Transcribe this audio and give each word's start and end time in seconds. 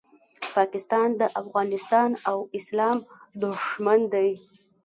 پاکستان 0.55 1.09
د 1.21 1.23
افغانستان 1.41 2.09
او 2.29 2.37
اسلام 2.59 2.97
دوښمن 3.41 3.99
دی 4.13 4.29